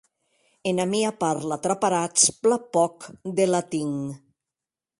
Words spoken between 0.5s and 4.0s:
Ena mia parla traparatz plan pòc de latin.